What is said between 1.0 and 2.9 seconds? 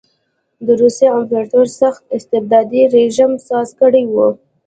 امپراتور سخت استبدادي